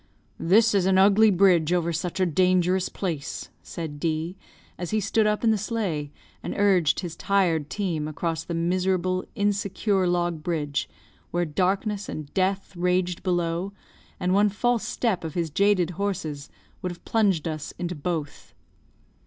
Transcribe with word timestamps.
"This 0.39 0.73
is 0.73 0.87
an 0.87 0.97
ugly 0.97 1.29
bridge 1.29 1.71
over 1.71 1.93
such 1.93 2.19
a 2.19 2.25
dangerous 2.25 2.89
place," 2.89 3.49
said 3.61 3.99
D, 3.99 4.35
as 4.75 4.89
he 4.89 4.99
stood 4.99 5.27
up 5.27 5.43
in 5.43 5.51
the 5.51 5.59
sleigh 5.59 6.11
and 6.41 6.55
urged 6.57 7.01
his 7.01 7.15
tired 7.15 7.69
team 7.69 8.07
across 8.07 8.43
the 8.43 8.55
miserable, 8.55 9.23
insecure 9.35 10.07
log 10.07 10.41
bridge, 10.41 10.89
where 11.29 11.45
darkness 11.45 12.09
and 12.09 12.33
death 12.33 12.75
raged 12.75 13.21
below, 13.21 13.73
and 14.19 14.33
one 14.33 14.49
false 14.49 14.87
step 14.87 15.23
of 15.23 15.35
his 15.35 15.51
jaded 15.51 15.91
horses 15.91 16.49
would 16.81 16.91
have 16.91 17.05
plunged 17.05 17.47
us 17.47 17.71
into 17.77 17.93
both. 17.93 18.55